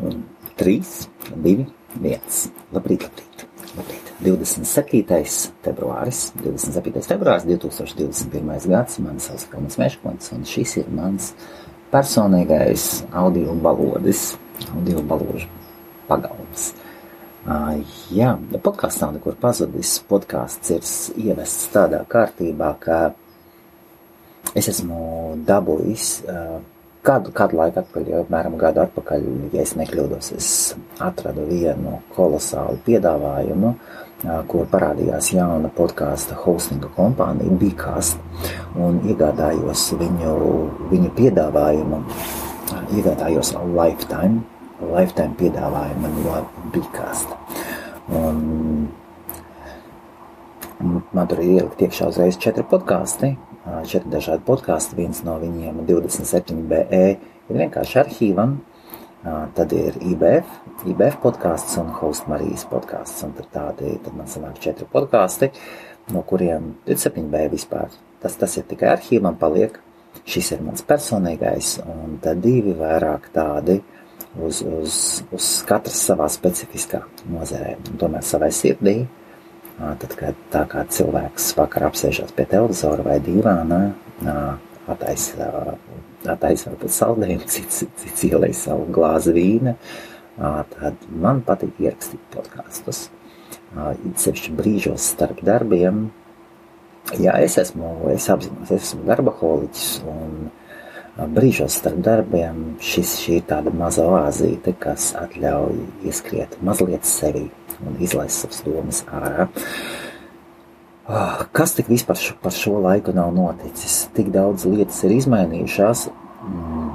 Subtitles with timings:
[0.00, 0.24] Un
[0.56, 0.78] 3,
[1.34, 1.66] 2,
[2.00, 2.52] 1.
[2.72, 3.46] Labrīt, labrīt.
[3.76, 4.12] labrīt.
[4.22, 5.02] 27.
[5.64, 7.02] februāris, 27.
[7.08, 8.68] februāris 2021.
[8.70, 11.32] gads, man sauc Kalnis Meškons, un šis ir mans
[11.92, 14.36] personīgais audio balodis,
[14.70, 15.50] audio baložu
[16.08, 16.70] pagalms.
[17.42, 17.80] Uh,
[18.14, 19.96] jā, podkāsts nav nekur pazudis.
[20.06, 20.86] Podkāsts ir
[21.26, 23.00] ievests tādā kārtībā, ka
[24.54, 26.60] es esmu dabūjis uh,
[27.02, 30.50] Kādu, kādu laiku atpakaļ, jau apmēram gadu atpakaļ, ja es nekļūdos, es
[31.02, 33.72] atradu vienu kolosālu piedāvājumu,
[34.52, 38.22] kur parādījās jauna podkāstu hostinga kompānija Bikast,
[38.78, 40.36] un iegādājos viņu,
[40.92, 42.02] viņu piedāvājumu,
[42.94, 44.44] iegādājos Lifetime,
[44.78, 46.38] Lifetime piedāvājumu no
[46.70, 47.34] Bikast.
[48.14, 48.36] Un
[51.10, 53.34] man tur ir ielikt iekšā uzreiz četri podkāsti,
[53.64, 54.98] četri dažādi podkāsti.
[54.98, 57.06] Viens no viņiem, 27BE,
[57.48, 58.58] ir vienkārši arhīvam.
[59.22, 60.48] Tad ir IBF,
[60.90, 63.22] IBF podkāsts un Host Marijas podkāsts.
[63.22, 65.52] Tad tādi, tad man sanāk četri podkāsti,
[66.10, 67.94] no kuriem 27B vispār.
[68.22, 69.78] Tas, tas ir tikai arhīvam paliek.
[70.28, 73.78] Šis ir mans personīgais, un tad divi vairāk tādi
[74.42, 74.96] uz, uz,
[75.32, 77.76] uz katras savā specifiskā nozarē.
[77.98, 79.00] Tomēr savai sirdī
[79.78, 83.80] Tad, kad tā kā cilvēks vakar apsēžās pie televizora vai divānā,
[84.92, 85.48] attaisa,
[86.28, 89.74] attaisa varbūt saldējumu, cits, cits ielēja savu glāzi vīna,
[90.76, 93.06] tad man patīk ierakstīt podkāstus.
[93.72, 96.10] Sevišķi brīžos starp darbiem.
[97.18, 100.50] Jā, es esmu, es apzinos, es esmu darbaholiķis un
[101.16, 105.76] brīžos starp darbiem šis, šī ir tāda maza oāzīte, kas atļauj
[106.08, 107.48] ieskriet mazliet sevi
[107.82, 109.48] un izlaist savas domas ārā.
[111.12, 114.06] Oh, kas tik vispār šo, par šo laiku nav noticis?
[114.16, 116.06] Tik daudz lietas ir izmainījušās.
[116.46, 116.92] Mm,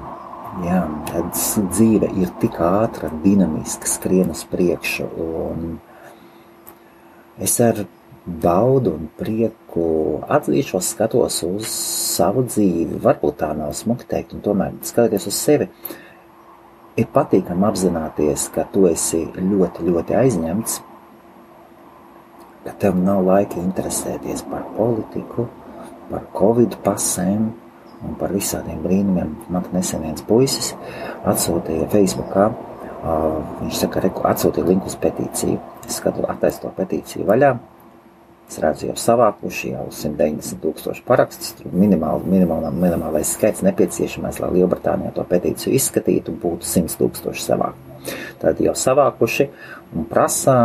[0.65, 0.79] jā,
[1.11, 1.35] tad
[1.75, 5.09] dzīve ir tik ātra, dinamiska, skrien uz priekšu.
[7.43, 7.83] Es ar
[8.27, 12.99] baudu un prieku atzīšos, skatos uz savu dzīvi.
[13.03, 15.69] Varbūt tā nav smuki teikt, un tomēr skatoties uz sevi.
[16.97, 20.79] Ir patīkami apzināties, ka tu esi ļoti, ļoti aizņemts,
[22.65, 25.45] ka tev nav laika interesēties par politiku,
[26.09, 27.47] par covid pasēm
[28.07, 29.35] un par visādiem brīnumiem.
[29.53, 30.73] Man nesen viens puisis
[31.27, 35.61] atsūtīja Facebookā, uh, viņš saka, reku, atsūtīja linku uz petīciju.
[35.87, 37.55] Es skatu, attaisu to petīciju vaļā,
[38.47, 41.51] Es redzu, jau savākuši jau 190 tūkstoši parakstus.
[41.57, 48.13] Tur minimāli, minimāli, minimālais skaits nepieciešamais, lai Lielbritānijā to petīciju izskatītu, būtu 100 tūkstoši savākt.
[48.39, 49.49] Tad jau savākuši
[49.97, 50.55] un prasa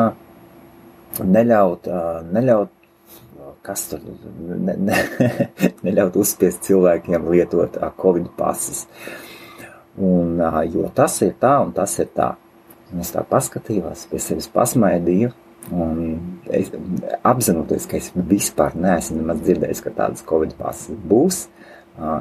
[1.19, 1.91] neļaut,
[2.31, 2.79] neļaut
[3.67, 5.03] kas tur ne, ne,
[5.87, 8.87] neļaut uzspiest cilvēkiem lietot Covid pases.
[9.99, 10.39] Un,
[10.71, 12.33] jo tas ir tā un tas ir tā.
[12.93, 15.33] Un es tā paskatījos, pie sevis pasmaidīju
[15.71, 16.19] Un
[16.51, 16.71] es
[17.23, 21.47] apzinoties, ka es vispār neesmu nemaz dzirdējis, ka tādas covid pasas būs.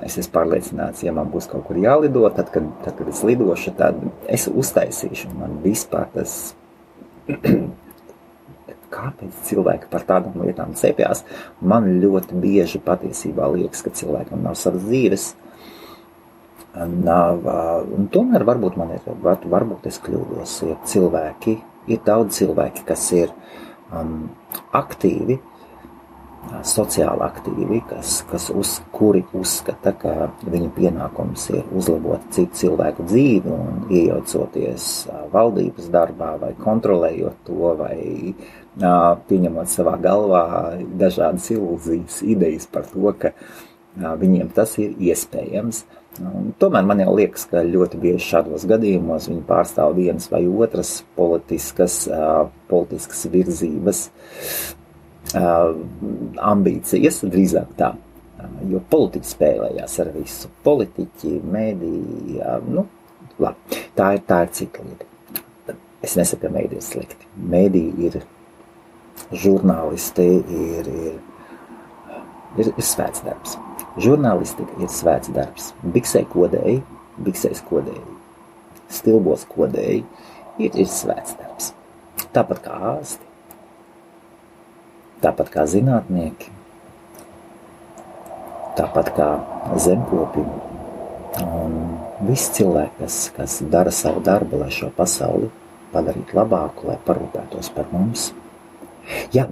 [0.06, 3.72] Es esmu pārliecināts, ja man būs kaut kur jālido, tad, kad, tad, kad es lidošu,
[3.80, 5.31] tad es uztaisīšu.
[5.40, 6.54] Man vispār tas,
[8.92, 11.24] kāpēc cilvēki par tādām lietām cepjas,
[11.64, 15.31] man ļoti bieži patiesībā liekas, ka cilvēkam nav savas dzīves.
[16.76, 17.48] Nav,
[17.92, 21.58] un tomēr varbūt ir, var, varbūt es kļūdos, ir cilvēki,
[21.92, 23.34] ir daudz cilvēki, kas ir
[23.91, 24.29] um,
[24.75, 25.40] aktīvi,
[26.66, 33.53] sociāli aktīvi, kas, kas uz kuri uzskata, ka viņu pienākums ir uzlabot citu cilvēku dzīvi
[33.53, 34.88] un iejaucoties
[35.34, 38.00] valdības darbā vai kontrolējot to vai
[39.30, 40.46] pieņemot savā galvā
[40.97, 43.35] dažādas ilūzijas, idejas par to, ka
[43.96, 45.84] viņiem tas ir iespējams.
[46.59, 52.03] Tomēr man liekas, ka ļoti bieži šādos gadījumos viņi pārstāv vienas vai otras politiskas,
[52.72, 54.01] politiskas virzības,
[56.51, 57.94] ambīcijas, drīzāk tā.
[58.68, 60.50] Jo politiķi spēlējās ar visu.
[60.66, 62.41] Politiķi, mēdīji,
[62.74, 62.88] nu,
[63.40, 65.75] labi, tā ir, tā ir cita lieta.
[66.01, 67.30] Es nesaku, ka mēdī ir slikti.
[67.38, 68.21] Mēdī ir
[69.31, 71.19] žurnālisti, ir, ir,
[72.57, 73.60] ir, ir svēts darbs.
[74.00, 75.72] Žurnālistika ir svēts darbs.
[75.84, 76.80] Biksē kodēji,
[77.20, 78.06] biksēs kodēji,
[78.92, 80.06] stilbos kodēji
[80.62, 81.74] ir, ir svēts darbs.
[82.32, 83.28] Tāpat kā ārsti,
[85.24, 86.54] tāpat kā zinātnieki,
[88.80, 89.32] tāpat kā
[89.84, 90.46] zemkopi
[91.42, 91.76] un
[92.28, 95.52] visi cilvēki, kas, kas dara savu darbu, lai šo pasauli
[95.92, 98.30] padarītu labāku, lai parūpētos par mums.
[99.36, 99.48] Ja,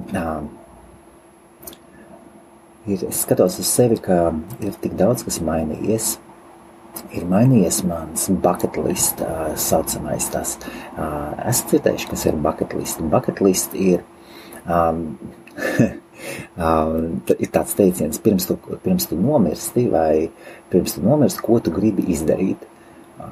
[2.90, 4.32] ir, es skatos uz sevi, ka
[4.64, 6.18] ir tik daudz kas mainījies.
[7.16, 10.58] ir mainījies mans bucket list, uh, saucamais tas.
[11.48, 13.00] Esat dzirdējuši, kas ir bucket list?
[13.14, 14.02] Bucket list ir,
[14.66, 15.06] um,
[16.58, 20.28] um, ir tāds teiciens, pirms tu, pirms tu nomirsti vai
[20.74, 22.68] pirms tu nomirsti, ko tu gribi izdarīt.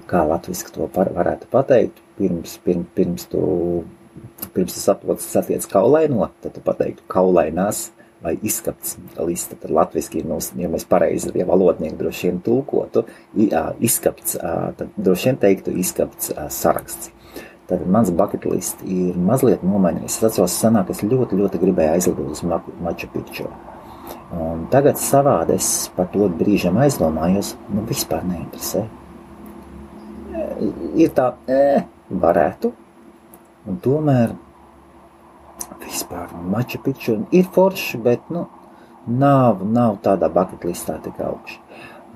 [0.08, 3.42] Kā latviski to par, varētu pateikt, pirms, pirms, pirms tu,
[4.56, 7.88] pirms tu saproci, satiec kaulaino, tad tu pateiktu kaulainās
[8.24, 13.06] vai izskats lista, tad latviski ir, mums, ja mēs pareizi, ja valodnieki droši vien tulkotu,
[13.38, 17.12] izskats, tad droši vien teiktu izskats saraksts.
[17.68, 20.22] Tad mans bucket list ir mazliet nomainījis.
[20.22, 22.44] Es atceros, senāk es ļoti, ļoti gribēju aizlidot uz
[22.80, 23.50] Maču Pikču.
[24.38, 28.86] Un tagad savādi es par to brīžam aizdomājos, nu vispār neinteresē.
[30.96, 31.84] Ir tā, e,
[32.24, 32.72] varētu,
[33.68, 34.34] un tomēr
[35.84, 38.46] vispār Maču Pikču ir forši, bet, nu,
[39.08, 41.60] nav, nav tādā buketlistā tik augši.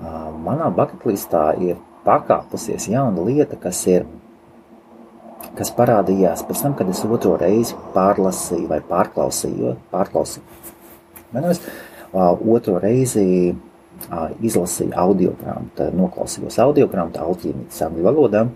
[0.02, 4.06] Uh, manā buketlistā ir pakāpusies jauna lieta, kas ir,
[5.58, 10.60] kas parādījās pēc tam, kad es otro reizi pārlasīju vai pārklausīju, pārklausīju.
[11.32, 11.62] Manos,
[12.12, 18.46] uh, otro reizi uh, izlasīju audiogrammu, noklausījos audiogrammu, alķīmītas angļu valodā,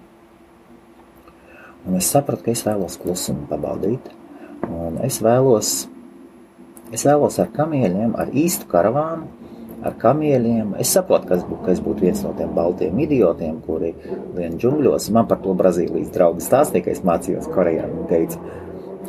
[1.87, 4.11] un es sapratu, ka es vēlos klusumu pabaudīt.
[4.67, 5.73] Un es vēlos,
[6.95, 9.29] es vēlos ar kamieļiem, ar īstu karavānu,
[9.87, 10.75] ar kamieļiem.
[10.83, 13.93] Es saprotu, ka būtu, ka es būtu viens no tiem baltiem idiotiem, kuri
[14.37, 15.11] lien džungļos.
[15.15, 17.87] Man par to Brazīlijas draugi stāstīja, ka es mācījos Korejā.
[17.93, 18.61] Viņi teica,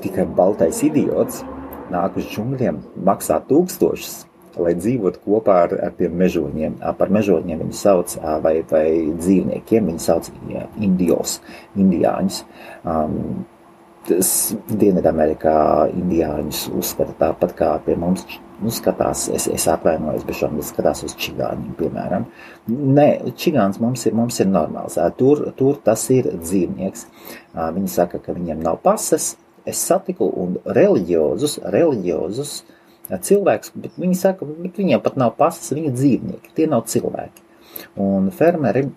[0.03, 1.43] tikai baltais idiots
[1.93, 4.25] nāk uz džungļiem, maksā tūkstošus,
[4.57, 6.79] lai dzīvotu kopā ar, ar tiem mežoņiem.
[6.99, 10.31] Par mežoņiem viņi sauc, vai, vai dzīvniekiem, viņi sauc
[10.83, 11.39] indios,
[11.77, 12.41] indiāņus.
[12.83, 13.45] Um,
[14.07, 15.55] Dienvidamerikā
[15.91, 18.25] indiāņus uzskata tāpat kā pie mums.
[18.57, 22.23] Nu, skatās, es, es atvainojos, bet šodien skatās uz čigāņiem, piemēram.
[22.71, 23.05] Nē,
[23.37, 24.97] čigāns mums ir, mums ir normāls.
[25.19, 27.05] Tur, tur tas ir dzīvnieks.
[27.53, 29.35] Viņi saka, ka viņiem nav pases.
[29.67, 32.55] Es satiku un reliģiozus, reliģiozus
[33.11, 37.45] cilvēkus, bet viņi saka, ka viņiem pat nav pases, viņi ir dzīvnieki, tie nav cilvēki.
[38.01, 38.87] Un fermeri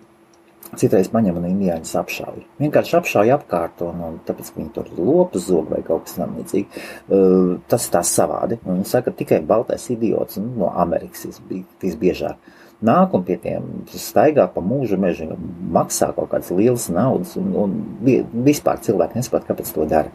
[0.79, 2.45] Citreiz paņem un indiāņus apšauj.
[2.61, 6.37] Vienkārši apšauj apkārt, un, un tāpēc, ka viņi tur lopu zog vai kaut kas tam
[6.39, 6.83] līdzīgi.
[7.11, 8.61] Uh, tas tās savādi.
[8.63, 11.41] Un viņi saka, tikai baltais idiots nu, no Amerikas
[11.83, 12.39] visbiežāk.
[12.87, 15.27] Nāk un pie tiem staigā pa mūža mežu,
[15.75, 17.75] maksā kaut kādas lielas naudas, un, un
[18.47, 20.09] vispār cilvēki nesaprot, kāpēc to dara.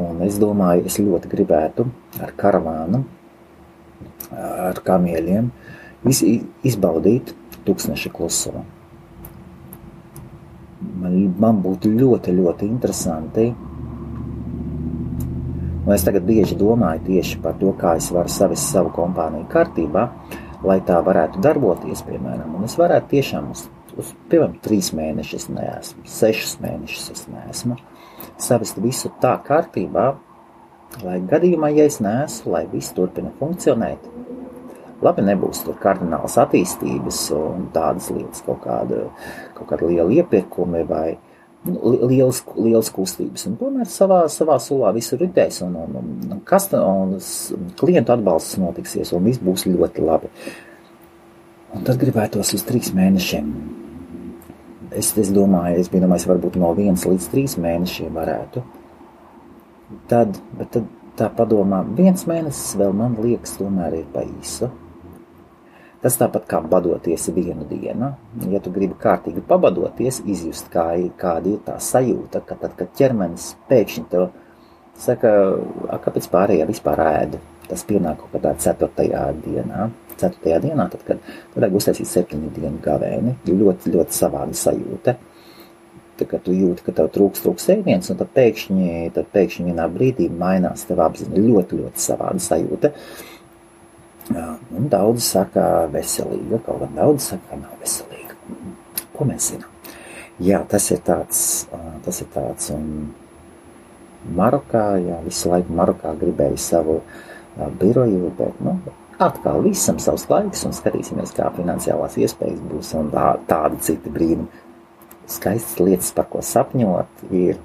[0.00, 1.86] Un es domāju, es ļoti gribētu
[2.18, 3.04] ar karavānu,
[4.32, 5.52] ar kamieļiem
[6.08, 6.24] iz,
[6.64, 7.36] izbaudīt
[7.68, 8.64] tūkstneša klusumu
[11.02, 13.50] man, man būtu ļoti, ļoti interesanti.
[15.82, 20.06] Un es tagad bieži domāju tieši par to, kā es varu savest savu kompāniju kārtībā,
[20.62, 22.54] lai tā varētu darboties, piemēram.
[22.58, 23.64] Un es varētu tiešām uz,
[23.98, 27.80] uz piemēram, trīs mēnešus neesmu, sešus mēnešus es neesmu,
[28.38, 30.12] savest visu tā kārtībā,
[31.02, 34.06] lai gadījumā, ja es neesmu, lai viss turpina funkcionēt,
[35.02, 39.08] Labi, nebūs tur kardināls attīstības un tādas lietas, kaut kāda,
[39.56, 41.06] kaut kāda liela iepirkumi vai
[41.66, 43.46] nu, lielas, lielas kustības.
[43.50, 45.96] Un tomēr savā, savā sulā viss ritēs un, un,
[46.30, 47.16] un, kas, un
[47.78, 50.30] klientu atbalsts notiksies un viss būs ļoti labi.
[51.72, 53.48] Un tad gribētos uz trīs mēnešiem.
[54.92, 58.62] Es, es domāju, es biju domājis, varbūt no viens līdz trīs mēnešiem varētu.
[60.10, 60.36] Tad,
[60.68, 60.84] tad
[61.16, 64.68] tā padomā, viens mēnesis vēl man liekas tomēr ir pa īsu.
[66.02, 68.08] Tas tāpat kā badoties vienu dienu.
[68.50, 73.52] Ja tu gribi kārtīgi pabadoties, izjust, kā, kāda ir tā sajūta, ka tad, kad ķermenis
[73.70, 74.32] pēkšņi tev
[74.98, 75.30] saka,
[76.02, 79.92] kāpēc pārējie vispār ēda, tas pienāk kaut kādā ceturtajā dienā.
[80.16, 81.22] Ceturtajā dienā, tad, kad
[81.54, 85.14] tad uztaisīt septiņu dienu gavēni, ļoti, ļoti savāda sajūta.
[86.18, 89.86] Tad, kad tu jūti, ka tev trūks, trūks ēdiens, un tad pēkšņi, tad pēkšņi vienā
[89.90, 91.38] brīdī mainās tev apziņa.
[91.46, 92.90] Ļoti, ļoti savāda sajūta.
[92.90, 93.31] Uh,
[94.30, 98.36] un daudzi saka, veselīga, kaut gan daudzi saka, nav veselīga.
[99.16, 99.68] Ko mēs zinām?
[100.42, 101.42] Jā, tas ir tāds,
[102.06, 103.12] tas ir tāds, un
[104.36, 107.00] Marokā, jā, visu laiku Marokā gribēju savu
[107.78, 108.76] biroju, bet, nu,
[109.22, 114.62] atkal visam savs laiks un skatīsimies, kā finansiālās iespējas būs un tā, tādi citi brīnumi.
[115.30, 117.58] Skaistas lietas, par ko sapņot, ir,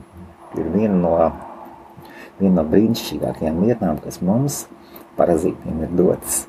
[0.57, 1.13] ir viena no,
[2.39, 4.65] viena no brīnišķīgākajām lietām, kas mums
[5.17, 6.45] parazītiem ir dotas.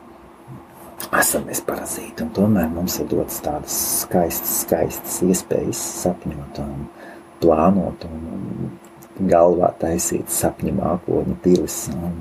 [1.14, 6.88] Esam mēs parazīti, un tomēr mums ir dotas tādas skaistas, skaistas iespējas sapņot un
[7.42, 8.72] plānot un
[9.30, 11.78] galvā taisīt sapņu mākoņu pilis.
[11.94, 12.18] Un,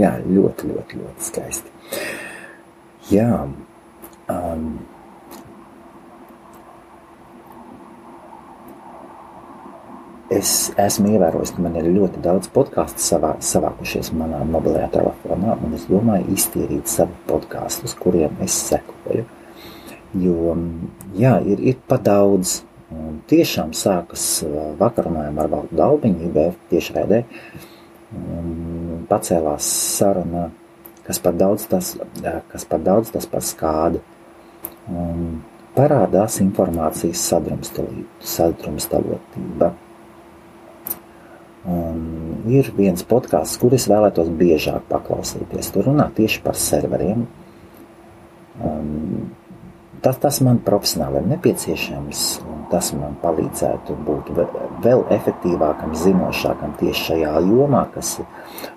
[0.00, 1.74] jā, ļoti, ļoti, ļoti skaisti.
[3.12, 3.44] Jā,
[4.32, 4.66] um,
[10.34, 10.50] es
[10.80, 15.86] esmu ievērojis, ka man ir ļoti daudz podkāstu savā, savākušies manā mobilajā telefonā, un es
[15.90, 19.24] domāju iztīrīt savu podkāstu, kuriem es sekoju.
[20.20, 20.54] Jo,
[21.18, 22.60] jā, ir, ir pa daudz,
[22.94, 24.24] un tiešām sākas
[24.78, 27.24] vakarunājumi ar Valdu Dalbiņu, IBF tiešraidē,
[29.10, 29.64] pacēlās
[29.98, 30.44] saruna,
[31.06, 31.86] kas par daudz tas,
[32.52, 33.98] kas par daudz tas par skādu.
[34.90, 35.40] Un
[35.74, 39.68] parādās informācijas sadrumstalotība
[41.64, 45.70] Un ir viens podkāsts, kurus vēlētos biežāk paklausīties.
[45.72, 47.24] Tur runā tieši par serveriem.
[48.64, 48.90] Un
[50.04, 54.30] tas, tas man profesionāli ir nepieciešams, un tas man palīdzētu būt
[54.84, 58.18] vēl efektīvākam, zinošākam tieši šajā jomā, kas,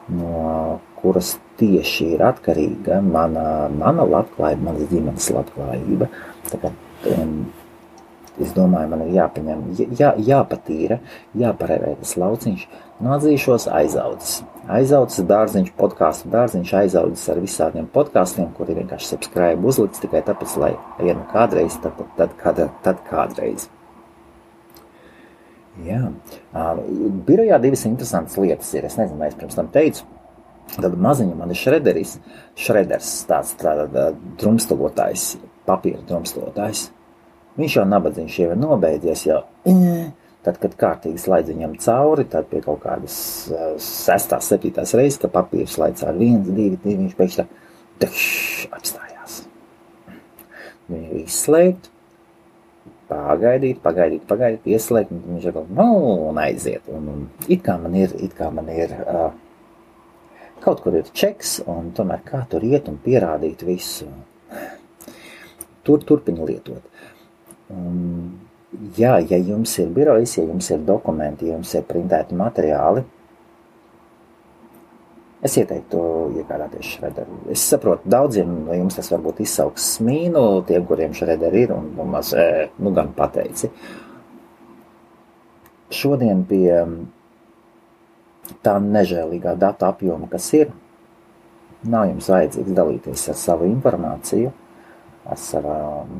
[0.08, 6.10] no kuras tieši ir atkarīga mana, mana labklājība, manas ģimenes labklājība.
[6.48, 6.72] Tā kā,
[7.14, 7.40] um,
[8.38, 9.64] Es domāju, man ir jāpaņem,
[9.98, 11.00] jā, jāpatīra,
[11.38, 12.66] jāparevē tas lauciņš.
[13.02, 14.44] Nu, atzīšos, aizaudzis.
[14.74, 20.74] Aizaudzis dārziņš, podkāstu dārziņš, aizaudzis ar visādiem podkāstiem, kuri vienkārši subscribe uzlikts tikai tāpēc, lai
[21.00, 23.70] vienu kādreiz, tad, tad, tad, tad kādreiz.
[25.86, 26.04] Jā,
[27.26, 28.86] birojā divas interesantas lietas ir.
[28.90, 30.06] Es nezinu, vai es pirms tam teicu,
[30.76, 32.18] Tad maziņa man ir šrederis,
[32.60, 34.10] šreders, tāds tā, tā,
[34.42, 36.90] drumstalotājs, papīra drumstalotājs.
[37.58, 39.26] Viņš jau nabadzīgs jau ir nebeidzies.
[39.28, 39.42] Jau.
[40.48, 43.18] Tad, kad kārtīgi slēdz viņam cauri, tad pie kaut kādas
[43.52, 47.46] uh, sestās, septītās reizes, kad papīrs slēdz ar viens, divi, divi, viņš pēkšņi
[48.00, 48.12] tā
[48.78, 49.42] apstājās.
[50.88, 51.90] Viņu izslēgt,
[53.10, 55.90] pagaidīt, pagaidīt, pagaidīt, ieslēgt, un viņš jau nu,
[56.30, 56.88] un aiziet.
[56.94, 59.34] Un, un it kā man ir, it kā man ir, uh,
[60.64, 64.08] kaut kur ir čeks, un tomēr kā tur iet un pierādīt visu.
[65.84, 66.84] Tur turpina lietot.
[67.74, 68.00] Un,
[68.98, 73.04] jā, ja jums ir birojas, ja jums ir dokumenti, ja jums ir printēti materiāli,
[75.46, 76.00] Es ieteiktu
[76.42, 77.36] iegādāties šrederu.
[77.54, 82.08] Es saprotu, daudziem no jums tas varbūt izsauks smīnu, tie, kuriem šrederi ir, un nu,
[82.10, 82.32] maz,
[82.82, 83.70] nu, gan pateici.
[85.94, 86.72] Šodien pie
[88.66, 90.74] tā nežēlīgā datu apjoma, kas ir,
[91.86, 94.52] nav jums vajadzīgs dalīties ar savu informāciju
[95.28, 96.14] ar savām,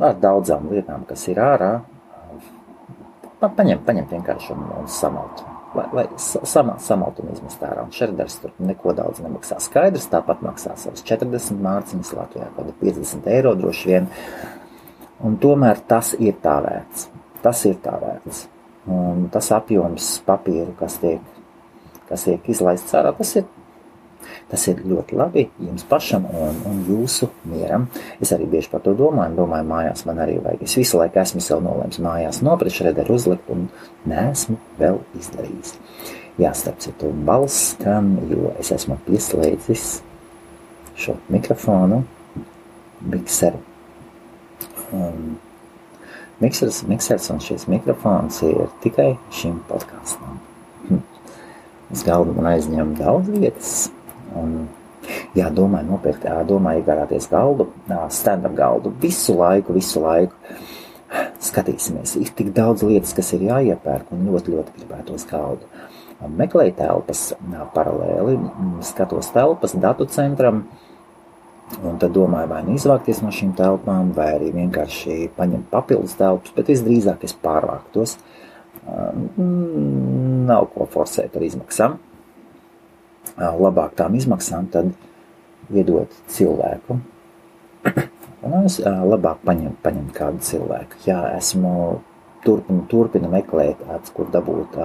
[0.00, 1.72] ar daudzām lietām, kas ir ārā.
[3.42, 5.42] Paņemt, paņemt vienkārši un, un samalt.
[5.72, 7.86] Lai, lai samalt, samalt un izmest ārā.
[7.86, 9.58] Un šerders tur neko daudz nemaksā.
[9.62, 14.10] Skaidrs, tāpat maksā savus 40 mārciņas Latvijā, kaut 50 eiro droši vien.
[15.26, 17.08] Un tomēr tas ir tā vērts.
[17.42, 18.44] Tas ir tā vērts.
[18.92, 21.34] Un tas apjoms papīru, kas tiek,
[22.08, 23.46] kas tiek izlaists ārā, tas ir
[24.50, 27.88] Tas ir ļoti labi jums pašam un, un jūsu mieram.
[28.22, 30.64] Es arī bieži par to domāju, domāju, mājās man arī vajag.
[30.66, 33.68] Es visu laiku esmu sev nolēmis mājās nopirkt šrederu uzlikt un
[34.08, 35.76] neesmu vēl izdarījis.
[36.40, 40.00] Jā, starp citu, balss skan, jo es esmu pieslēdzis
[40.96, 42.02] šo mikrofonu,
[43.04, 43.60] mikseru.
[44.92, 45.36] Un
[46.42, 50.40] miksers, miksers un šis mikrofons ir tikai šim podkāstam.
[50.88, 51.02] Hm.
[51.92, 53.90] Uz galda man aizņem daudz vietas,
[54.38, 54.68] Un,
[55.36, 57.68] jā, domāju, nopirkt, domāju, iegādāties galdu,
[58.12, 60.36] stand-up galdu visu laiku, visu laiku.
[61.42, 65.66] Skatīsimies, ir tik daudz lietas, kas ir jāiepērk, un ļoti, ļoti gribētos galdu.
[66.22, 67.32] Meklēju telpas
[67.74, 68.38] paralēli,
[68.86, 70.62] skatos telpas datu centram,
[71.82, 76.54] un tad domāju, vai nu izvākties no šīm telpām, vai arī vienkārši paņemt papildus telpas,
[76.56, 78.16] bet visdrīzāk es pārvāktos.
[80.46, 81.98] Nav ko forsēt ar izmaksām
[83.38, 84.92] labāk tām izmaksām, tad
[85.72, 86.98] iedot cilvēku.
[88.42, 91.04] Un es labāk paņemt, paņemt kādu cilvēku.
[91.06, 91.74] Jā, esmu
[92.42, 94.78] turpinu, turpinu meklēt, tāds, kur dabūt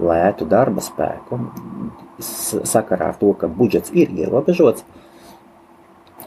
[0.00, 1.38] lētu darba spēku.
[2.20, 4.84] Sakarā ar to, ka budžets ir ierobežots,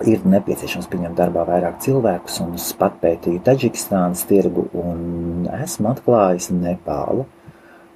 [0.07, 6.49] ir nepieciešams pieņemt darbā vairāk cilvēkus, un es pat pētīju Taģikistānas tirgu, un esmu atklājis
[6.55, 7.27] Nepālu.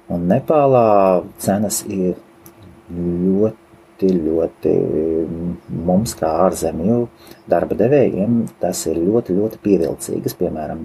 [0.08, 2.16] Un Nepālā cenas ir
[2.92, 4.74] ļoti, ļoti
[5.86, 7.00] mums, kā ārzemju
[7.50, 10.36] darba devējiem, tas ir ļoti, ļoti pievilcīgas.
[10.38, 10.84] Piemēram,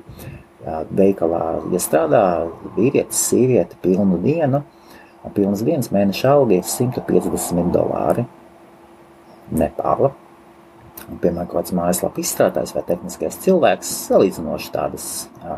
[0.96, 1.44] veikalā
[1.76, 2.24] iestrādā
[2.78, 4.64] vīrietis, sīviete pilnu dienu,
[5.36, 8.26] pilnas dienas mēneša alga ir 150 dolāri
[9.54, 10.14] Nepāla.
[11.20, 15.08] Piemēram, kāds mājaslapu izstrādājs vai tehniskais cilvēks salīdzinoši tādas
[15.42, 15.58] jā,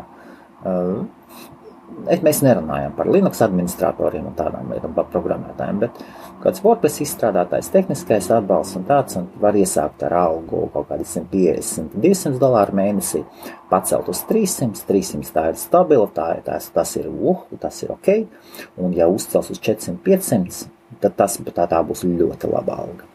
[2.24, 6.00] mēs nerunājam par Linux administratoriem un tādām lietām, par programmētājiem, bet
[6.42, 11.96] kāds WordPress izstrādātājs, tehniskais atbalsts un tāds, un var iesākt ar algu kaut kādi 150,
[12.02, 13.22] 200 dolāru mēnesī,
[13.70, 18.12] pacelt uz 300, 300 tā ir stabila, tā tas, tas ir, uh, tas ir ok,
[18.82, 20.62] un ja uzcels uz 400, 500,
[21.02, 23.10] tad tas, tā, tā būs ļoti laba alga.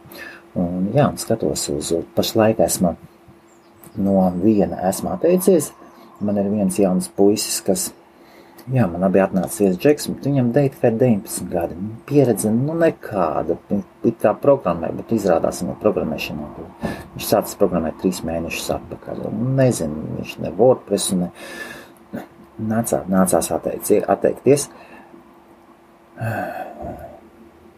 [0.60, 2.96] Un, jā, un skatos uz, pašlaik esmu
[4.02, 5.72] no viena esmu atteicies,
[6.24, 7.90] man ir viens jauns puisis, kas,
[8.70, 11.78] jā, man abi atnācies džeks, bet viņam dēļ tikai 19 gadi,
[12.10, 13.58] pieredze, nu nekāda,
[14.08, 16.50] it kā programmē, bet izrādās no programmēšanā.
[17.16, 21.32] Viņš sācis programmēt trīs mēnešus atpakaļ, un nezinu, viņš ne WordPress, ne,
[22.72, 24.70] nācā, nācās atteicies, atteikties.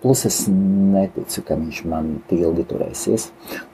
[0.03, 3.29] Plus es neticu, ka viņš man ilgi turēsies.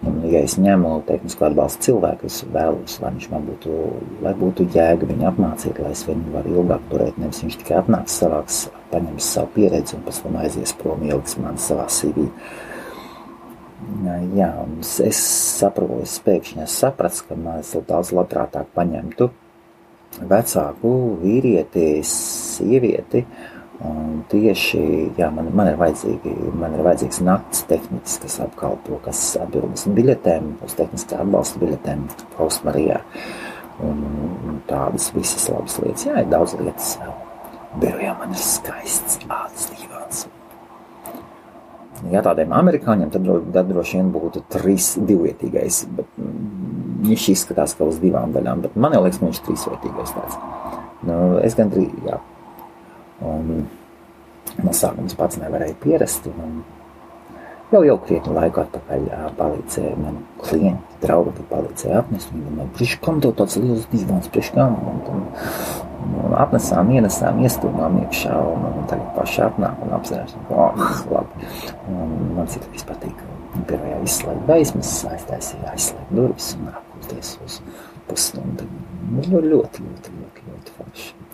[0.06, 3.78] Un, ja es ņemu tehnisko atbalstu cilvēku, es vēlos, lai viņš man būtu,
[4.22, 7.18] lai būtu jēga viņu apmācīt, lai es viņu varu ilgāk turēt.
[7.18, 8.62] Nevis viņš tikai atnāks savāks,
[8.94, 12.30] paņems savu pieredzi un pēc tam aizies prom, ieliks man savā CV.
[14.38, 14.54] Jā,
[15.10, 15.26] es
[15.58, 19.32] saprotu, es pēkšņi sapratu, ka man es daudz labprātāk paņemtu
[20.30, 20.92] vecāku
[21.24, 23.26] vīrieti, sievieti,
[23.80, 24.80] Un tieši
[25.16, 25.78] jā, man, man, ir
[26.60, 32.02] man ir vajadzīgs nakts tehnicis, kas apkalpo, kas atbild uz biļetēm, uz tehniskā atbalsta biļetēm,
[32.36, 33.00] Postmarijā.
[33.80, 34.02] Un,
[34.50, 36.04] un tādas visas labas lietas.
[36.10, 36.98] Jā, ir daudz lietas.
[37.80, 40.26] Birojā man ir skaists ādas divāns.
[42.12, 47.88] Ja tādiem amerikāņiem, tad, tad droši vien būtu trīs divvietīgais, bet mm, viņš izskatās kā
[47.88, 50.38] uz divām daļām, bet man jau liekas, viņš ir trīsvietīgais tāds.
[51.08, 52.20] Nu, es gandrīz, jā,
[53.26, 53.66] Un
[54.64, 56.30] no sākuma pats nevarēju pierast.
[57.70, 59.04] Jau, jau krietni laiku atpakaļ
[59.38, 62.32] palīdzēja man klienti, draugi palīdzēja atnest.
[62.34, 64.80] Viņi domāja, priekš kam tev tāds liels divāns, priekš kam?
[64.90, 65.28] Un, un,
[66.24, 71.52] un atnesām, ienesām, iestūmām iekšā un, un tagad paši atnāk un apzinās, oh, labi.
[71.94, 73.22] Un man cik vispār patīk.
[73.70, 77.62] Pirmajā izslēgt gaismas, aiztaisīja aizslēgt durvis un apkulties uz
[78.10, 78.66] pusstundu.
[79.14, 81.29] Ļoti, ļoti, ļoti, ļoti, ļoti forši.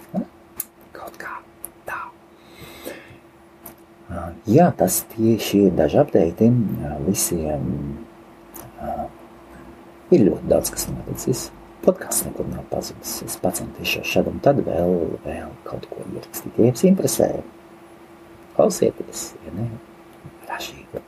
[4.49, 6.49] Jā, tas tieši ir daži apteikti.
[7.07, 7.69] Visiem
[10.13, 11.47] ir ļoti daudz, kas noticis.
[11.85, 13.19] Podkāsts nekur nav pazudis.
[13.25, 16.55] Es pacentīšos šad un tad vēl, vēl kaut ko ierakstīt.
[16.57, 17.29] Ja jums interesē,
[18.55, 19.67] klausieties, ja ne,
[20.49, 21.03] ražīgi.